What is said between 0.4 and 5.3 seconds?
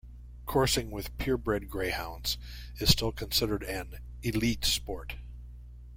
Coursing with purebred Greyhounds is still considered an "elite" sport.